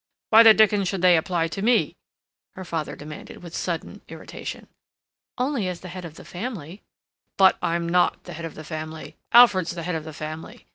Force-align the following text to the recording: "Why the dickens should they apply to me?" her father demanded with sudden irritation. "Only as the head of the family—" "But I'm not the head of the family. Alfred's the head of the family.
"Why 0.31 0.41
the 0.41 0.55
dickens 0.55 0.87
should 0.87 1.03
they 1.03 1.15
apply 1.15 1.47
to 1.49 1.61
me?" 1.61 1.95
her 2.55 2.65
father 2.65 2.95
demanded 2.95 3.43
with 3.43 3.55
sudden 3.55 4.01
irritation. 4.07 4.65
"Only 5.37 5.67
as 5.67 5.81
the 5.81 5.89
head 5.89 6.05
of 6.05 6.15
the 6.15 6.25
family—" 6.25 6.81
"But 7.37 7.59
I'm 7.61 7.87
not 7.87 8.23
the 8.23 8.33
head 8.33 8.45
of 8.45 8.55
the 8.55 8.63
family. 8.63 9.15
Alfred's 9.31 9.75
the 9.75 9.83
head 9.83 9.93
of 9.93 10.05
the 10.05 10.11
family. 10.11 10.65